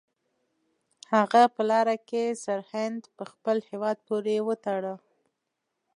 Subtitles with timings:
[1.13, 4.93] هغه په لاره کې سرهند په خپل هیواد پورې وتاړه.